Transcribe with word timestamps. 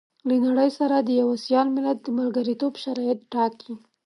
له 0.27 0.35
نړۍ 0.45 0.69
سره 0.79 0.95
د 0.99 1.09
يوه 1.21 1.35
سيال 1.45 1.67
ملت 1.75 1.97
د 2.03 2.07
ملګرتوب 2.19 2.73
شرايط 2.83 3.19
ټاکي. 3.33 3.73